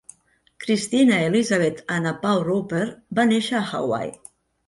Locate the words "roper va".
2.47-3.27